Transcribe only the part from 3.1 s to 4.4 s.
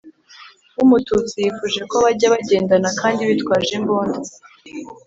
bitwaje imbunda